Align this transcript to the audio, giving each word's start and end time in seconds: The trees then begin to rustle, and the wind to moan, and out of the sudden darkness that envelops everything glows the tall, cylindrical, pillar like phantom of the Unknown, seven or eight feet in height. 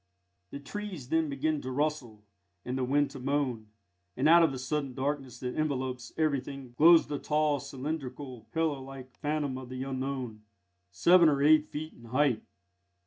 The 0.49 0.59
trees 0.59 1.09
then 1.09 1.29
begin 1.29 1.61
to 1.61 1.69
rustle, 1.69 2.25
and 2.65 2.75
the 2.75 2.83
wind 2.83 3.11
to 3.11 3.19
moan, 3.19 3.67
and 4.17 4.27
out 4.27 4.41
of 4.41 4.51
the 4.51 4.57
sudden 4.57 4.95
darkness 4.95 5.39
that 5.41 5.53
envelops 5.53 6.11
everything 6.17 6.73
glows 6.75 7.05
the 7.05 7.19
tall, 7.19 7.59
cylindrical, 7.59 8.47
pillar 8.51 8.79
like 8.79 9.11
phantom 9.19 9.59
of 9.59 9.69
the 9.69 9.83
Unknown, 9.83 10.41
seven 10.89 11.29
or 11.29 11.43
eight 11.43 11.69
feet 11.69 11.93
in 11.93 12.05
height. 12.05 12.41